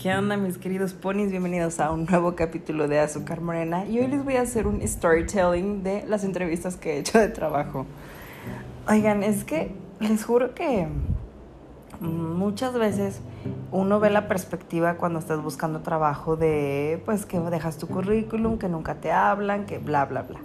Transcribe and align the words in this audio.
¿Qué 0.00 0.16
onda 0.16 0.38
mis 0.38 0.56
queridos 0.56 0.94
ponis? 0.94 1.30
Bienvenidos 1.30 1.78
a 1.78 1.90
un 1.90 2.06
nuevo 2.06 2.34
capítulo 2.34 2.88
de 2.88 3.00
Azúcar 3.00 3.42
Morena 3.42 3.84
y 3.84 3.98
hoy 3.98 4.06
les 4.06 4.24
voy 4.24 4.36
a 4.36 4.40
hacer 4.40 4.66
un 4.66 4.80
storytelling 4.80 5.82
de 5.82 6.06
las 6.06 6.24
entrevistas 6.24 6.76
que 6.76 6.94
he 6.94 6.98
hecho 7.00 7.18
de 7.18 7.28
trabajo. 7.28 7.84
Oigan, 8.88 9.22
es 9.22 9.44
que 9.44 9.74
les 9.98 10.24
juro 10.24 10.54
que 10.54 10.88
muchas 12.00 12.72
veces 12.72 13.20
uno 13.72 14.00
ve 14.00 14.08
la 14.08 14.26
perspectiva 14.26 14.94
cuando 14.94 15.18
estás 15.18 15.42
buscando 15.42 15.80
trabajo 15.80 16.34
de 16.34 17.02
pues 17.04 17.26
que 17.26 17.38
dejas 17.38 17.76
tu 17.76 17.86
currículum, 17.86 18.56
que 18.56 18.70
nunca 18.70 18.94
te 18.94 19.12
hablan, 19.12 19.66
que 19.66 19.76
bla, 19.76 20.06
bla, 20.06 20.22
bla. 20.22 20.40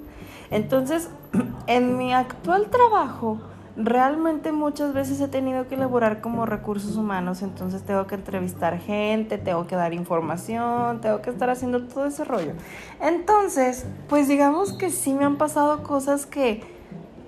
Entonces, 0.52 1.10
en 1.68 1.98
mi 1.98 2.14
actual 2.14 2.70
trabajo, 2.70 3.40
realmente 3.78 4.52
muchas 4.52 4.94
veces 4.94 5.20
he 5.20 5.28
tenido 5.28 5.68
que 5.68 5.76
elaborar 5.76 6.22
como 6.22 6.46
recursos 6.46 6.96
humanos, 6.96 7.42
entonces 7.42 7.84
tengo 7.84 8.08
que 8.08 8.16
entrevistar 8.16 8.80
gente, 8.80 9.38
tengo 9.38 9.68
que 9.68 9.76
dar 9.76 9.94
información, 9.94 11.02
tengo 11.02 11.22
que 11.22 11.30
estar 11.30 11.50
haciendo 11.50 11.84
todo 11.84 12.06
ese 12.06 12.24
rollo. 12.24 12.54
Entonces, 13.02 13.86
pues 14.08 14.28
digamos 14.28 14.74
que 14.74 14.90
sí 14.90 15.14
me 15.14 15.26
han 15.26 15.38
pasado 15.38 15.84
cosas 15.84 16.26
que 16.26 16.64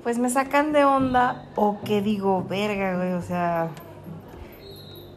pues 0.03 0.19
me 0.19 0.29
sacan 0.29 0.71
de 0.71 0.85
onda 0.85 1.45
o 1.55 1.81
que 1.83 2.02
digo, 2.02 2.45
verga, 2.47 2.95
güey, 2.95 3.11
o 3.11 3.21
sea, 3.21 3.67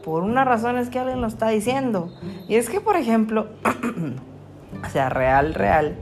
por 0.03 0.23
una 0.23 0.43
razón 0.43 0.77
es 0.77 0.89
que 0.89 0.99
alguien 0.99 1.21
lo 1.21 1.27
está 1.27 1.47
diciendo. 1.47 2.11
Y 2.49 2.55
es 2.55 2.69
que, 2.69 2.81
por 2.81 2.97
ejemplo, 2.97 3.47
o 4.85 4.89
sea, 4.89 5.09
real, 5.09 5.53
real 5.53 5.95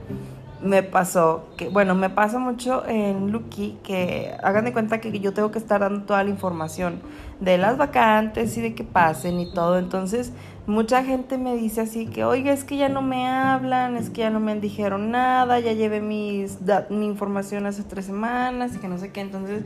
me 0.62 0.84
pasó 0.84 1.48
que, 1.58 1.70
bueno, 1.70 1.96
me 1.96 2.10
pasa 2.10 2.40
mucho 2.40 2.86
en 2.88 3.32
Lucky 3.32 3.78
que 3.84 4.36
hagan 4.44 4.66
de 4.66 4.74
cuenta 4.74 5.00
que 5.00 5.18
yo 5.20 5.34
tengo 5.34 5.52
que 5.52 5.60
estar 5.60 5.80
dando 5.80 6.02
toda 6.04 6.24
la 6.24 6.30
información 6.30 7.02
de 7.40 7.58
las 7.58 7.78
vacantes 7.78 8.58
y 8.58 8.62
de 8.62 8.76
que 8.76 8.84
pasen 8.84 9.40
y 9.40 9.52
todo. 9.54 9.78
Entonces, 9.78 10.34
mucha 10.68 11.04
gente 11.04 11.38
me 11.38 11.56
dice 11.56 11.82
así 11.82 12.06
que, 12.06 12.24
oiga, 12.24 12.52
es 12.52 12.64
que 12.64 12.78
ya 12.78 12.90
no 12.90 13.02
me 13.02 13.28
hablan, 13.28 13.98
es 13.98 14.10
que 14.10 14.22
ya 14.22 14.30
no 14.30 14.40
me 14.40 14.56
dijeron 14.60 15.12
nada, 15.12 15.60
ya 15.60 15.74
llevé 15.74 16.02
mis, 16.02 16.60
mi 16.90 17.06
información 17.06 17.66
hace 17.66 17.84
tres 17.84 18.06
semanas 18.06 18.76
y 18.76 18.80
que 18.80 18.88
no 18.88 18.98
sé 18.98 19.12
qué. 19.12 19.22
Entonces, 19.22 19.64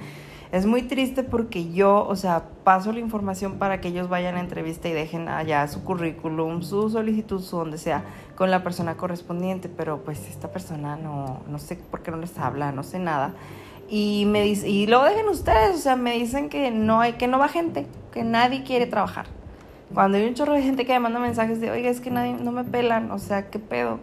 es 0.54 0.68
muy 0.68 0.84
triste 0.84 1.24
porque 1.24 1.72
yo, 1.74 2.06
o 2.08 2.16
sea, 2.16 2.44
paso 2.64 2.92
la 2.92 3.00
información 3.00 3.58
para 3.58 3.82
que 3.82 3.88
ellos 3.88 4.08
vayan 4.08 4.36
a 4.36 4.40
entrevista 4.40 4.88
y 4.88 4.94
dejen 4.94 5.28
allá 5.28 5.68
su 5.68 5.84
currículum, 5.84 6.62
su 6.62 6.92
solicitud, 6.92 7.42
su 7.42 7.58
donde 7.58 7.80
sea, 7.80 8.04
con 8.36 8.52
la 8.52 8.64
persona 8.64 8.96
correspondiente, 8.96 9.68
pero 9.68 10.04
pues 10.04 10.28
esta 10.30 10.52
persona 10.52 10.96
no, 10.96 11.42
no 11.48 11.58
sé 11.58 11.76
por 11.76 12.04
qué 12.04 12.12
no 12.12 12.18
les 12.18 12.38
habla, 12.38 12.72
no 12.72 12.84
sé 12.84 13.00
nada. 13.00 13.34
Y 13.90 14.26
me 14.28 14.44
dice, 14.44 14.70
y 14.70 14.86
lo 14.86 15.04
dejen 15.04 15.28
ustedes, 15.28 15.76
o 15.76 15.80
sea, 15.80 15.96
me 15.96 16.14
dicen 16.14 16.50
que 16.50 16.70
no 16.70 17.02
hay, 17.02 17.14
que 17.14 17.28
no 17.28 17.40
va 17.40 17.48
gente, 17.48 17.88
que 18.12 18.24
nadie 18.24 18.64
quiere 18.64 18.86
trabajar. 18.86 19.26
Cuando 19.94 20.18
hay 20.18 20.28
un 20.28 20.34
chorro 20.34 20.54
de 20.54 20.62
gente 20.62 20.86
que 20.86 20.94
me 20.94 21.00
manda 21.00 21.20
mensajes 21.20 21.62
de, 21.62 21.72
oiga, 21.72 21.90
es 21.90 22.02
que 22.02 22.10
nadie, 22.10 22.34
no 22.34 22.52
me 22.52 22.64
pelan, 22.64 23.12
o 23.12 23.20
sea, 23.20 23.50
¿qué 23.50 23.60
pedo? 23.60 24.00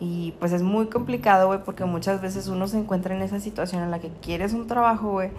Y 0.00 0.32
pues 0.38 0.52
es 0.52 0.62
muy 0.62 0.86
complicado, 0.86 1.48
güey, 1.48 1.60
porque 1.64 1.84
muchas 1.84 2.20
veces 2.20 2.46
uno 2.46 2.68
se 2.68 2.78
encuentra 2.78 3.16
en 3.16 3.22
esa 3.22 3.40
situación 3.40 3.82
en 3.82 3.90
la 3.90 3.98
que 3.98 4.10
quieres 4.22 4.52
un 4.52 4.68
trabajo, 4.68 5.10
güey, 5.10 5.30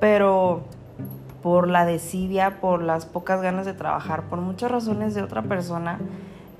pero 0.00 0.62
por 1.42 1.68
la 1.68 1.86
desidia, 1.86 2.60
por 2.60 2.82
las 2.82 3.06
pocas 3.06 3.40
ganas 3.40 3.64
de 3.64 3.74
trabajar, 3.74 4.24
por 4.24 4.40
muchas 4.40 4.70
razones 4.70 5.14
de 5.14 5.22
otra 5.22 5.42
persona, 5.42 5.98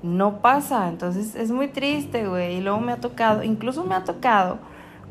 no 0.01 0.37
pasa. 0.37 0.87
Entonces 0.87 1.35
es 1.35 1.51
muy 1.51 1.67
triste, 1.67 2.27
güey. 2.27 2.55
Y 2.55 2.61
luego 2.61 2.79
me 2.79 2.93
ha 2.93 2.97
tocado, 2.97 3.43
incluso 3.43 3.83
me 3.83 3.95
ha 3.95 4.03
tocado 4.03 4.59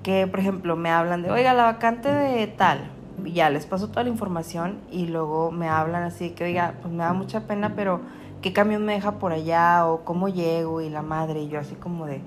que, 0.03 0.27
por 0.27 0.41
ejemplo, 0.41 0.77
me 0.77 0.91
hablan 0.91 1.23
de, 1.23 1.31
oiga, 1.31 1.55
la 1.55 1.65
vacante 1.65 2.09
de 2.09 2.47
tal. 2.47 2.91
Ya 3.25 3.51
les 3.51 3.67
paso 3.67 3.89
toda 3.89 4.05
la 4.05 4.11
información 4.11 4.79
y 4.91 5.07
luego 5.07 5.51
me 5.51 5.69
hablan 5.69 6.03
así 6.03 6.31
que, 6.31 6.45
oiga, 6.45 6.75
pues 6.81 6.93
me 6.93 7.03
da 7.05 7.13
mucha 7.13 7.47
pena, 7.47 7.75
pero 7.75 8.01
qué 8.43 8.53
camión 8.53 8.85
me 8.85 8.95
deja 8.95 9.13
por 9.13 9.33
allá 9.33 9.87
o 9.87 10.05
cómo 10.05 10.29
llego 10.29 10.81
y 10.81 10.89
la 10.89 11.03
madre 11.03 11.43
y 11.43 11.49
yo 11.49 11.59
así 11.59 11.75
como 11.75 12.07
de, 12.07 12.21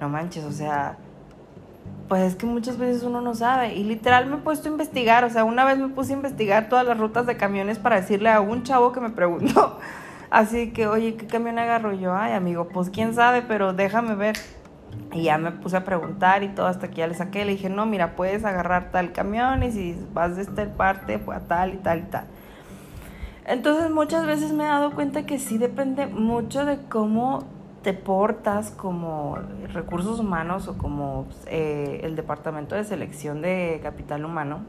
no 0.00 0.08
manches, 0.08 0.44
o 0.44 0.52
sea, 0.52 0.96
pues 2.08 2.22
es 2.22 2.36
que 2.36 2.46
muchas 2.46 2.78
veces 2.78 3.02
uno 3.02 3.20
no 3.20 3.34
sabe 3.34 3.74
y 3.74 3.84
literal 3.84 4.26
me 4.26 4.36
he 4.36 4.38
puesto 4.38 4.68
a 4.68 4.72
investigar, 4.72 5.24
o 5.24 5.30
sea, 5.30 5.44
una 5.44 5.64
vez 5.64 5.78
me 5.78 5.88
puse 5.88 6.12
a 6.12 6.16
investigar 6.16 6.68
todas 6.68 6.86
las 6.86 6.98
rutas 6.98 7.26
de 7.26 7.36
camiones 7.36 7.78
para 7.78 7.96
decirle 7.96 8.30
a 8.30 8.40
un 8.40 8.62
chavo 8.62 8.92
que 8.92 9.00
me 9.00 9.10
preguntó, 9.10 9.78
así 10.30 10.70
que, 10.72 10.86
oye, 10.86 11.16
¿qué 11.16 11.26
camión 11.26 11.58
agarro 11.58 11.92
yo? 11.92 12.14
Ay, 12.14 12.32
amigo, 12.32 12.68
pues 12.68 12.90
quién 12.90 13.14
sabe, 13.14 13.42
pero 13.42 13.72
déjame 13.72 14.14
ver. 14.14 14.36
Y 15.12 15.24
ya 15.24 15.38
me 15.38 15.52
puse 15.52 15.76
a 15.76 15.84
preguntar 15.84 16.42
y 16.42 16.48
todo 16.48 16.66
hasta 16.66 16.88
que 16.88 16.96
ya 16.96 17.06
le 17.06 17.14
saqué, 17.14 17.44
le 17.44 17.52
dije, 17.52 17.70
no, 17.70 17.86
mira, 17.86 18.16
puedes 18.16 18.44
agarrar 18.44 18.90
tal 18.90 19.12
camión 19.12 19.62
y 19.62 19.72
si 19.72 19.98
vas 20.12 20.36
de 20.36 20.42
esta 20.42 20.66
parte, 20.74 21.18
pues 21.18 21.38
a 21.38 21.40
tal 21.42 21.74
y 21.74 21.76
tal 21.78 22.00
y 22.00 22.02
tal. 22.02 22.24
Entonces 23.46 23.90
muchas 23.90 24.26
veces 24.26 24.52
me 24.52 24.64
he 24.64 24.66
dado 24.66 24.92
cuenta 24.92 25.24
que 25.24 25.38
sí 25.38 25.56
depende 25.56 26.06
mucho 26.06 26.64
de 26.64 26.78
cómo 26.88 27.44
te 27.82 27.94
portas 27.94 28.72
como 28.72 29.38
recursos 29.72 30.18
humanos 30.18 30.66
o 30.66 30.76
como 30.76 31.28
eh, 31.46 32.00
el 32.02 32.16
departamento 32.16 32.74
de 32.74 32.82
selección 32.82 33.42
de 33.42 33.78
capital 33.80 34.24
humano, 34.24 34.62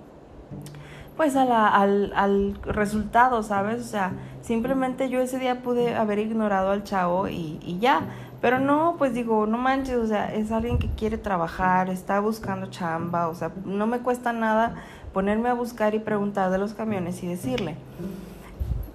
pues 1.18 1.36
al, 1.36 2.14
al, 2.14 2.60
resultado, 2.62 3.42
¿sabes? 3.42 3.82
O 3.82 3.88
sea, 3.88 4.12
simplemente 4.42 5.10
yo 5.10 5.20
ese 5.20 5.40
día 5.40 5.64
pude 5.64 5.96
haber 5.96 6.20
ignorado 6.20 6.70
al 6.70 6.84
chavo 6.84 7.28
y, 7.28 7.60
y 7.64 7.80
ya. 7.80 8.02
Pero 8.42 8.60
no, 8.60 8.96
pues 8.98 9.14
digo, 9.14 9.48
no 9.48 9.58
manches, 9.58 9.96
o 9.96 10.08
sea, 10.08 10.34
es 10.34 10.52
alguien 10.52 10.78
que 10.78 10.90
quiere 10.90 11.18
trabajar, 11.18 11.90
está 11.90 12.20
buscando 12.20 12.68
chamba, 12.68 13.30
o 13.30 13.36
sea, 13.36 13.52
no 13.66 13.88
me 13.88 14.00
cuesta 14.00 14.32
nada 14.32 14.76
ponerme 15.12 15.50
a 15.50 15.54
buscar 15.54 15.96
y 15.96 16.00
preguntar 16.00 16.52
de 16.52 16.60
los 16.60 16.74
camiones 16.74 17.24
y 17.24 17.28
decirle. 17.28 17.76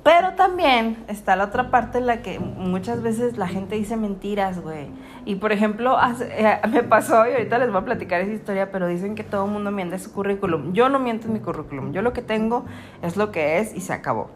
Pero 0.04 0.32
también 0.32 1.04
está 1.06 1.36
la 1.36 1.44
otra 1.44 1.70
parte 1.70 1.98
en 1.98 2.06
la 2.06 2.22
que 2.22 2.40
muchas 2.40 3.02
veces 3.02 3.36
la 3.38 3.46
gente 3.46 3.76
dice 3.76 3.96
mentiras, 3.96 4.60
güey. 4.60 4.88
Y 5.24 5.36
por 5.36 5.52
ejemplo, 5.52 5.96
eh, 6.20 6.60
me 6.68 6.82
pasó, 6.82 7.26
y 7.28 7.32
ahorita 7.32 7.58
les 7.58 7.70
voy 7.70 7.82
a 7.82 7.84
platicar 7.84 8.20
esa 8.20 8.32
historia, 8.32 8.72
pero 8.72 8.88
dicen 8.88 9.14
que 9.14 9.22
todo 9.22 9.44
el 9.44 9.52
mundo 9.52 9.70
miente 9.70 9.98
su 10.00 10.12
currículum. 10.12 10.72
Yo 10.72 10.88
no 10.88 10.98
miento 10.98 11.28
en 11.28 11.34
mi 11.34 11.40
currículum. 11.40 11.92
Yo 11.92 12.02
lo 12.02 12.12
que 12.12 12.22
tengo 12.22 12.64
es 13.00 13.16
lo 13.16 13.30
que 13.30 13.58
es 13.58 13.74
y 13.74 13.80
se 13.80 13.92
acabó. 13.92 14.30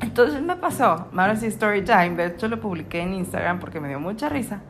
Entonces 0.00 0.42
me 0.42 0.56
pasó, 0.56 1.08
ahora 1.16 1.36
sí, 1.36 1.46
story 1.46 1.82
time. 1.84 2.10
De 2.10 2.26
hecho, 2.26 2.48
lo 2.48 2.60
publiqué 2.60 3.00
en 3.00 3.14
Instagram 3.14 3.58
porque 3.60 3.80
me 3.80 3.88
dio 3.88 4.00
mucha 4.00 4.28
risa. 4.28 4.60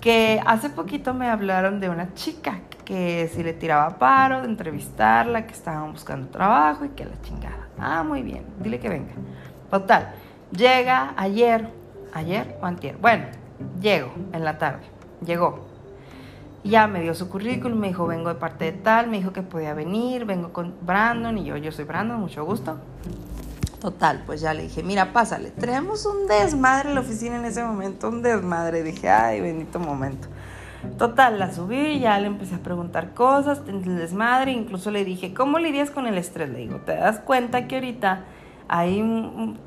Que 0.00 0.40
hace 0.46 0.70
poquito 0.70 1.12
me 1.12 1.28
hablaron 1.28 1.80
de 1.80 1.90
una 1.90 2.14
chica 2.14 2.60
que 2.84 3.30
si 3.34 3.42
le 3.42 3.52
tiraba 3.52 3.98
paro 3.98 4.40
de 4.40 4.46
entrevistarla, 4.46 5.46
que 5.46 5.52
estaban 5.52 5.92
buscando 5.92 6.28
trabajo 6.28 6.86
y 6.86 6.88
que 6.90 7.04
la 7.04 7.20
chingada. 7.20 7.68
Ah, 7.78 8.02
muy 8.02 8.22
bien, 8.22 8.44
dile 8.60 8.80
que 8.80 8.88
venga. 8.88 9.12
Total, 9.70 10.14
llega 10.50 11.12
ayer, 11.16 11.68
ayer 12.14 12.56
o 12.62 12.66
antier. 12.66 12.96
Bueno, 12.96 13.26
llego 13.80 14.10
en 14.32 14.42
la 14.42 14.56
tarde, 14.56 14.84
llegó. 15.24 15.66
Ya 16.64 16.86
me 16.86 17.02
dio 17.02 17.14
su 17.14 17.28
currículum, 17.28 17.78
me 17.78 17.88
dijo, 17.88 18.06
vengo 18.06 18.30
de 18.30 18.36
parte 18.36 18.64
de 18.64 18.72
tal, 18.72 19.08
me 19.08 19.18
dijo 19.18 19.32
que 19.32 19.42
podía 19.42 19.74
venir, 19.74 20.24
vengo 20.24 20.52
con 20.52 20.74
Brandon 20.80 21.36
y 21.36 21.44
yo, 21.44 21.56
yo 21.56 21.70
soy 21.72 21.84
Brandon, 21.84 22.18
mucho 22.18 22.44
gusto. 22.44 22.78
Total, 23.80 24.22
pues 24.26 24.40
ya 24.40 24.54
le 24.54 24.64
dije, 24.64 24.82
mira, 24.82 25.12
pásale, 25.12 25.50
traemos 25.50 26.04
un 26.04 26.26
desmadre 26.26 26.88
en 26.88 26.94
la 26.96 27.00
oficina 27.00 27.36
en 27.36 27.44
ese 27.44 27.62
momento, 27.62 28.08
un 28.08 28.22
desmadre. 28.22 28.82
Dije, 28.82 29.08
ay, 29.08 29.40
bendito 29.40 29.78
momento. 29.78 30.28
Total, 30.96 31.38
la 31.38 31.52
subí, 31.52 32.00
ya 32.00 32.18
le 32.18 32.26
empecé 32.26 32.56
a 32.56 32.58
preguntar 32.58 33.14
cosas, 33.14 33.62
el 33.66 33.84
desmadre, 33.84 34.52
incluso 34.52 34.90
le 34.90 35.04
dije, 35.04 35.34
¿cómo 35.34 35.58
lidias 35.58 35.90
con 35.90 36.06
el 36.06 36.18
estrés? 36.18 36.48
Le 36.50 36.58
digo, 36.58 36.76
¿te 36.78 36.94
das 36.94 37.18
cuenta 37.20 37.66
que 37.66 37.76
ahorita 37.76 38.24
Ahí 38.70 39.02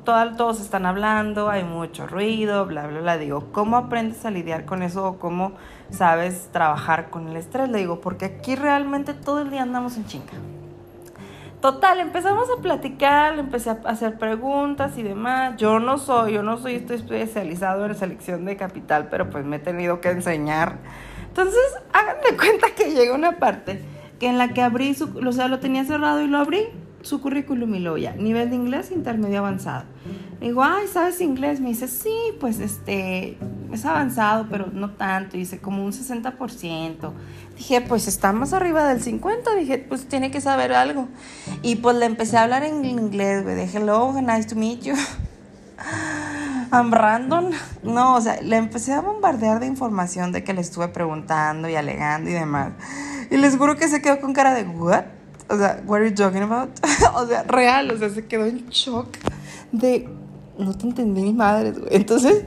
todos 0.04 0.60
están 0.60 0.86
hablando, 0.86 1.50
hay 1.50 1.64
mucho 1.64 2.06
ruido, 2.06 2.66
bla, 2.66 2.86
bla, 2.86 3.00
bla. 3.00 3.18
Digo, 3.18 3.48
¿cómo 3.50 3.76
aprendes 3.76 4.24
a 4.24 4.30
lidiar 4.30 4.64
con 4.64 4.84
eso 4.84 5.04
o 5.04 5.18
cómo 5.18 5.54
sabes 5.90 6.50
trabajar 6.52 7.10
con 7.10 7.26
el 7.26 7.36
estrés? 7.36 7.68
Le 7.68 7.78
digo, 7.78 8.00
porque 8.00 8.26
aquí 8.26 8.54
realmente 8.54 9.12
todo 9.12 9.40
el 9.40 9.50
día 9.50 9.62
andamos 9.62 9.96
en 9.96 10.06
chinga. 10.06 10.32
Total, 11.62 12.00
empezamos 12.00 12.48
a 12.50 12.60
platicar, 12.60 13.38
empecé 13.38 13.70
a 13.70 13.78
hacer 13.84 14.18
preguntas 14.18 14.98
y 14.98 15.04
demás. 15.04 15.56
Yo 15.58 15.78
no 15.78 15.96
soy, 15.96 16.32
yo 16.32 16.42
no 16.42 16.58
soy, 16.58 16.74
estoy 16.74 16.96
especializado 16.96 17.86
en 17.86 17.94
selección 17.94 18.44
de 18.44 18.56
capital, 18.56 19.06
pero 19.08 19.30
pues 19.30 19.44
me 19.44 19.56
he 19.56 19.58
tenido 19.60 20.00
que 20.00 20.08
enseñar. 20.08 20.78
Entonces, 21.28 21.62
háganme 21.92 22.36
cuenta 22.36 22.66
que 22.76 22.90
llega 22.90 23.14
una 23.14 23.38
parte 23.38 23.80
que 24.18 24.26
en 24.26 24.38
la 24.38 24.48
que 24.48 24.60
abrí, 24.60 24.92
su, 24.92 25.16
o 25.24 25.32
sea, 25.32 25.46
lo 25.46 25.60
tenía 25.60 25.84
cerrado 25.84 26.20
y 26.20 26.26
lo 26.26 26.38
abrí 26.38 26.66
su 27.02 27.20
currículum 27.20 27.72
y 27.76 27.78
lo 27.78 27.96
ya, 27.96 28.16
nivel 28.16 28.50
de 28.50 28.56
inglés 28.56 28.90
intermedio 28.90 29.38
avanzado. 29.38 29.84
digo, 30.40 30.64
ay, 30.64 30.88
¿sabes 30.88 31.20
inglés? 31.20 31.60
Me 31.60 31.68
dice, 31.68 31.86
sí, 31.86 32.16
pues 32.40 32.58
este, 32.58 33.38
es 33.72 33.84
avanzado, 33.84 34.46
pero 34.50 34.66
no 34.72 34.90
tanto. 34.90 35.36
Dice, 35.36 35.58
como 35.58 35.84
un 35.84 35.92
60%. 35.92 37.12
Dije, 37.56 37.80
pues 37.80 38.08
estamos 38.08 38.52
arriba 38.52 38.86
del 38.88 39.02
50%. 39.02 39.58
Dije, 39.58 39.78
pues 39.78 40.06
tiene 40.06 40.30
que 40.30 40.40
saber 40.40 40.72
algo. 40.72 41.08
Y 41.62 41.76
pues 41.76 41.96
le 41.96 42.06
empecé 42.06 42.36
a 42.36 42.44
hablar 42.44 42.64
en 42.64 42.84
inglés, 42.84 43.42
güey. 43.42 43.56
Dije, 43.56 43.78
hello, 43.78 44.12
nice 44.20 44.48
to 44.48 44.56
meet 44.56 44.82
you. 44.82 44.94
I'm 46.72 46.90
Brandon. 46.90 47.50
No, 47.82 48.16
o 48.16 48.20
sea, 48.20 48.40
le 48.40 48.56
empecé 48.56 48.94
a 48.94 49.00
bombardear 49.00 49.60
de 49.60 49.66
información 49.66 50.32
de 50.32 50.42
que 50.42 50.54
le 50.54 50.62
estuve 50.62 50.88
preguntando 50.88 51.68
y 51.68 51.74
alegando 51.74 52.30
y 52.30 52.32
demás. 52.32 52.72
Y 53.30 53.36
les 53.36 53.56
juro 53.56 53.76
que 53.76 53.88
se 53.88 54.00
quedó 54.00 54.20
con 54.20 54.32
cara 54.32 54.54
de, 54.54 54.64
¿what? 54.64 55.04
O 55.48 55.56
sea, 55.56 55.82
what 55.86 55.98
are 56.00 56.08
you 56.08 56.14
talking 56.14 56.42
about? 56.42 56.70
o 57.14 57.26
sea, 57.26 57.42
real, 57.42 57.90
o 57.90 57.98
sea, 57.98 58.08
se 58.08 58.26
quedó 58.26 58.46
en 58.46 58.66
shock 58.68 59.18
de, 59.70 60.08
no 60.58 60.76
te 60.76 60.86
entendí 60.86 61.22
mi 61.22 61.32
madre, 61.34 61.72
güey. 61.72 61.88
Entonces, 61.90 62.44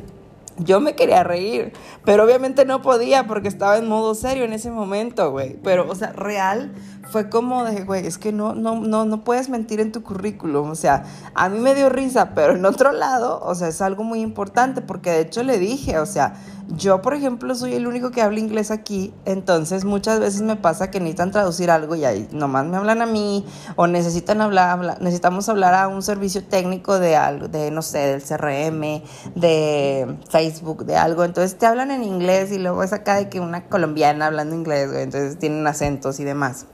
yo 0.57 0.79
me 0.79 0.95
quería 0.95 1.23
reír, 1.23 1.73
pero 2.05 2.23
obviamente 2.23 2.65
no 2.65 2.81
podía 2.81 3.27
porque 3.27 3.47
estaba 3.47 3.77
en 3.77 3.87
modo 3.87 4.15
serio 4.15 4.45
en 4.45 4.53
ese 4.53 4.71
momento, 4.71 5.31
güey. 5.31 5.57
Pero, 5.63 5.89
o 5.89 5.95
sea, 5.95 6.13
real 6.13 6.73
fue 7.09 7.29
como 7.29 7.63
de, 7.65 7.83
güey, 7.83 8.05
es 8.07 8.17
que 8.17 8.31
no, 8.31 8.55
no, 8.55 8.79
no, 8.79 9.05
no 9.05 9.23
puedes 9.23 9.49
mentir 9.49 9.79
en 9.79 9.91
tu 9.91 10.01
currículum. 10.03 10.69
O 10.69 10.75
sea, 10.75 11.03
a 11.33 11.49
mí 11.49 11.59
me 11.59 11.75
dio 11.75 11.89
risa, 11.89 12.31
pero 12.35 12.55
en 12.55 12.65
otro 12.65 12.91
lado, 12.91 13.41
o 13.43 13.53
sea, 13.55 13.67
es 13.67 13.81
algo 13.81 14.03
muy 14.03 14.21
importante 14.21 14.81
porque 14.81 15.11
de 15.11 15.21
hecho 15.21 15.43
le 15.43 15.59
dije, 15.59 15.99
o 15.99 16.05
sea, 16.05 16.35
yo, 16.69 17.01
por 17.01 17.13
ejemplo, 17.13 17.53
soy 17.55 17.73
el 17.73 17.87
único 17.87 18.11
que 18.11 18.21
habla 18.21 18.39
inglés 18.39 18.71
aquí, 18.71 19.13
entonces 19.25 19.85
muchas 19.85 20.19
veces 20.19 20.41
me 20.41 20.55
pasa 20.55 20.89
que 20.89 20.99
necesitan 20.99 21.31
traducir 21.31 21.69
algo 21.69 21.95
y 21.95 22.05
ahí 22.05 22.27
nomás 22.31 22.65
me 22.65 22.77
hablan 22.77 23.01
a 23.01 23.05
mí 23.05 23.45
o 23.75 23.87
necesitan 23.87 24.41
hablar, 24.41 25.01
necesitamos 25.01 25.47
hablar 25.49 25.73
a 25.75 25.87
un 25.87 26.01
servicio 26.01 26.43
técnico 26.43 26.99
de 26.99 27.15
algo, 27.15 27.47
de 27.47 27.71
no 27.71 27.81
sé, 27.81 27.99
del 27.99 28.23
CRM, 28.23 29.03
de 29.35 30.17
Facebook, 30.29 30.85
de 30.85 30.97
algo, 30.97 31.23
entonces 31.23 31.57
te 31.57 31.65
hablan 31.65 31.91
en 31.91 32.03
inglés 32.03 32.51
y 32.51 32.57
luego 32.57 32.83
es 32.83 32.93
acá 32.93 33.15
de 33.15 33.29
que 33.29 33.39
una 33.39 33.65
colombiana 33.67 34.25
hablando 34.27 34.55
inglés, 34.55 34.89
entonces 34.93 35.37
tienen 35.37 35.65
acentos 35.67 36.19
y 36.19 36.23
demás. 36.23 36.65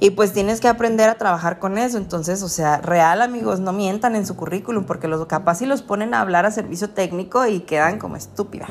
Y 0.00 0.10
pues 0.10 0.32
tienes 0.32 0.60
que 0.60 0.68
aprender 0.68 1.08
a 1.08 1.14
trabajar 1.16 1.58
con 1.58 1.78
eso. 1.78 1.98
Entonces, 1.98 2.42
o 2.42 2.48
sea, 2.48 2.78
real 2.78 3.22
amigos, 3.22 3.60
no 3.60 3.72
mientan 3.72 4.16
en 4.16 4.26
su 4.26 4.36
currículum 4.36 4.84
porque 4.84 5.08
los 5.08 5.24
capaz 5.26 5.56
si 5.56 5.66
los 5.66 5.82
ponen 5.82 6.14
a 6.14 6.20
hablar 6.20 6.46
a 6.46 6.50
servicio 6.50 6.90
técnico 6.90 7.46
y 7.46 7.60
quedan 7.60 7.98
como 7.98 8.16
estúpidas. 8.16 8.70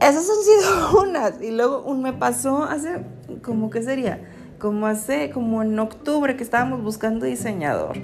Esas 0.00 0.28
han 0.28 0.44
sido 0.44 1.00
unas. 1.02 1.40
Y 1.40 1.50
luego 1.50 1.92
me 1.94 2.12
pasó 2.12 2.64
hace, 2.64 3.04
como 3.42 3.70
que 3.70 3.82
sería, 3.82 4.20
como 4.58 4.86
hace, 4.86 5.30
como 5.30 5.62
en 5.62 5.78
octubre 5.78 6.36
que 6.36 6.42
estábamos 6.42 6.82
buscando 6.82 7.26
diseñador. 7.26 7.96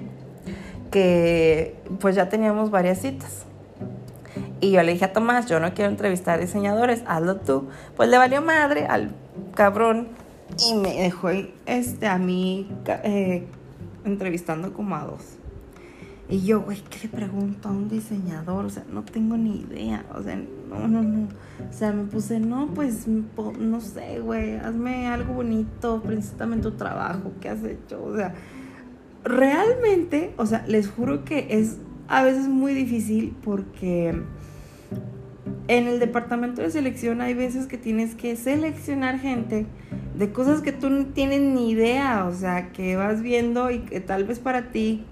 Que 0.91 1.77
pues 2.00 2.15
ya 2.15 2.29
teníamos 2.29 2.70
varias 2.70 3.00
citas. 3.00 3.44
Y 4.61 4.70
yo 4.70 4.82
le 4.82 4.93
dije 4.93 5.05
a 5.05 5.12
Tomás, 5.12 5.47
yo 5.47 5.61
no 5.61 5.75
quiero 5.75 5.91
entrevistar 5.91 6.41
diseñadores, 6.41 7.03
hazlo 7.06 7.37
tú. 7.37 7.69
Pues 7.97 8.09
le 8.09 8.17
valió 8.17 8.41
madre 8.41 8.87
al 8.87 9.11
cabrón 9.55 10.09
y 10.58 10.75
me 10.75 10.94
dejó 11.02 11.31
este, 11.67 12.06
a 12.06 12.19
mí 12.19 12.69
eh, 13.05 13.44
entrevistando 14.05 14.73
como 14.73 14.96
a 14.96 15.05
dos. 15.05 15.38
Y 16.29 16.41
yo, 16.41 16.62
güey, 16.62 16.82
¿qué 16.88 17.00
le 17.06 17.08
pregunto 17.11 17.69
a 17.69 17.73
un 17.73 17.88
diseñador? 17.88 18.64
O 18.64 18.70
sea, 18.70 18.85
no 18.91 19.05
tengo 19.05 19.37
ni 19.37 19.61
idea. 19.61 20.06
O 20.14 20.23
sea, 20.23 20.37
no, 20.37 20.88
no, 20.88 21.02
no. 21.02 21.29
O 21.69 21.73
sea, 21.73 21.93
me 21.93 22.05
puse, 22.05 22.41
no, 22.41 22.69
pues, 22.75 23.06
no 23.06 23.81
sé, 23.81 24.20
güey, 24.20 24.56
hazme 24.56 25.06
algo 25.06 25.35
bonito, 25.35 26.02
preséntame 26.02 26.56
tu 26.58 26.73
trabajo, 26.73 27.32
¿qué 27.41 27.50
has 27.50 27.62
hecho? 27.62 28.02
O 28.02 28.17
sea, 28.17 28.35
realmente, 29.23 30.35
o 30.37 30.46
sea, 30.46 30.64
les 30.67 30.88
juro 30.88 31.25
que 31.25 31.46
es 31.50 31.79
a 32.08 32.23
veces 32.23 32.49
muy 32.49 32.75
difícil 32.75 33.37
porque 33.44 34.14
en 35.69 35.87
el 35.87 36.00
departamento 36.00 36.62
de 36.62 36.70
selección 36.70 37.20
hay 37.20 37.35
veces 37.35 37.67
que 37.67 37.79
tienes 37.79 38.14
que 38.14 38.37
seleccionar 38.37 39.19
gente 39.19 39.67
de 40.15 40.33
cosas 40.33 40.61
que 40.61 40.73
tú 40.73 40.91
no 40.91 41.07
tienes 41.07 41.41
ni 41.41 41.71
idea, 41.71 42.27
o 42.27 42.35
sea, 42.35 42.73
que 42.73 42.97
vas 42.97 43.21
viendo 43.21 43.71
y 43.71 43.81
que 43.81 44.01
tal 44.01 44.25
vez 44.25 44.39
para 44.39 44.71
ti 44.71 45.05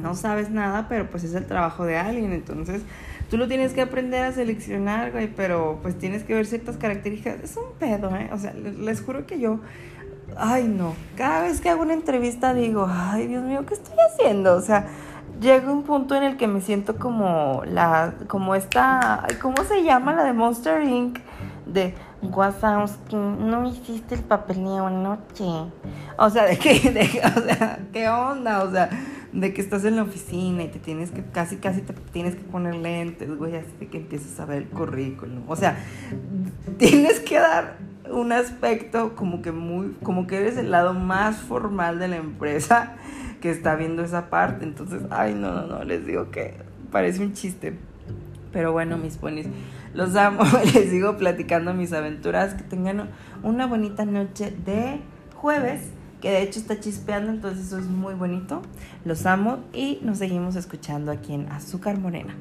no 0.00 0.14
sabes 0.14 0.50
nada, 0.50 0.86
pero 0.88 1.10
pues 1.10 1.24
es 1.24 1.34
el 1.34 1.46
trabajo 1.46 1.84
de 1.84 1.96
alguien, 1.96 2.32
entonces 2.32 2.82
tú 3.30 3.36
lo 3.36 3.48
tienes 3.48 3.72
que 3.72 3.80
aprender 3.80 4.24
a 4.24 4.32
seleccionar, 4.32 5.12
güey, 5.12 5.28
pero 5.34 5.78
pues 5.82 5.98
tienes 5.98 6.24
que 6.24 6.34
ver 6.34 6.46
ciertas 6.46 6.76
características, 6.76 7.42
es 7.42 7.56
un 7.56 7.72
pedo, 7.78 8.14
¿eh? 8.14 8.28
O 8.32 8.38
sea, 8.38 8.52
les, 8.52 9.00
juro 9.00 9.26
que 9.26 9.40
yo, 9.40 9.60
ay 10.36 10.64
no, 10.64 10.94
cada 11.16 11.42
vez 11.42 11.60
que 11.60 11.70
hago 11.70 11.82
una 11.82 11.94
entrevista 11.94 12.52
digo, 12.52 12.86
ay 12.90 13.26
Dios 13.26 13.42
mío, 13.42 13.64
¿qué 13.66 13.74
estoy 13.74 13.96
haciendo? 14.10 14.54
O 14.54 14.60
sea, 14.60 14.86
llega 15.40 15.72
un 15.72 15.82
punto 15.82 16.14
en 16.14 16.24
el 16.24 16.36
que 16.36 16.46
me 16.46 16.60
siento 16.60 16.96
como 16.96 17.62
la, 17.66 18.14
como 18.28 18.54
esta, 18.54 19.26
¿cómo 19.40 19.64
se 19.64 19.82
llama 19.82 20.12
la 20.12 20.24
de 20.24 20.34
Monster 20.34 20.82
Inc? 20.82 21.18
De 21.72 21.94
Wazowski, 22.22 23.16
no 23.16 23.68
hiciste 23.68 24.14
el 24.14 24.22
papeleo 24.22 24.86
anoche. 24.86 25.44
O 26.18 26.30
sea, 26.30 26.44
de 26.46 26.58
que, 26.58 27.20
o 27.24 27.40
sea, 27.42 27.78
¿qué 27.92 28.08
onda? 28.08 28.62
O 28.62 28.70
sea, 28.70 28.90
de 29.32 29.54
que 29.54 29.62
estás 29.62 29.84
en 29.84 29.96
la 29.96 30.02
oficina 30.02 30.64
y 30.64 30.68
te 30.68 30.78
tienes 30.78 31.10
que, 31.10 31.22
casi, 31.22 31.56
casi 31.56 31.80
te 31.80 31.94
tienes 32.12 32.36
que 32.36 32.42
poner 32.42 32.74
lentes, 32.74 33.34
güey, 33.36 33.56
así 33.56 33.72
de 33.80 33.88
que 33.88 33.98
empiezas 33.98 34.38
a 34.40 34.44
ver 34.44 34.58
el 34.58 34.68
currículum. 34.68 35.44
O 35.48 35.56
sea, 35.56 35.78
tienes 36.78 37.20
que 37.20 37.38
dar 37.38 37.78
un 38.10 38.32
aspecto 38.32 39.16
como 39.16 39.40
que 39.40 39.52
muy, 39.52 39.96
como 40.02 40.26
que 40.26 40.36
eres 40.36 40.58
el 40.58 40.70
lado 40.70 40.92
más 40.92 41.38
formal 41.38 41.98
de 41.98 42.08
la 42.08 42.16
empresa 42.16 42.94
que 43.40 43.50
está 43.50 43.74
viendo 43.74 44.04
esa 44.04 44.28
parte. 44.28 44.64
Entonces, 44.64 45.02
ay, 45.10 45.34
no, 45.34 45.52
no, 45.52 45.66
no, 45.66 45.84
les 45.84 46.06
digo 46.06 46.30
que 46.30 46.54
parece 46.90 47.22
un 47.22 47.32
chiste. 47.32 47.74
Pero 48.52 48.72
bueno, 48.72 48.98
mis 48.98 49.16
ponis, 49.16 49.46
los 49.94 50.16
amo. 50.16 50.44
Les 50.74 50.90
sigo 50.90 51.16
platicando 51.16 51.74
mis 51.74 51.92
aventuras. 51.92 52.54
Que 52.54 52.62
tengan 52.62 53.10
una 53.42 53.66
bonita 53.66 54.04
noche 54.04 54.54
de 54.64 55.00
jueves, 55.36 55.82
que 56.20 56.30
de 56.30 56.42
hecho 56.42 56.60
está 56.60 56.78
chispeando, 56.78 57.30
entonces 57.30 57.66
eso 57.66 57.78
es 57.78 57.86
muy 57.86 58.14
bonito. 58.14 58.62
Los 59.04 59.26
amo 59.26 59.64
y 59.72 59.98
nos 60.02 60.18
seguimos 60.18 60.56
escuchando 60.56 61.10
aquí 61.10 61.34
en 61.34 61.50
Azúcar 61.50 61.98
Morena. 61.98 62.34